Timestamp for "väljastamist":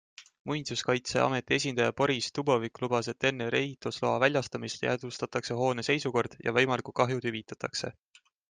4.25-4.89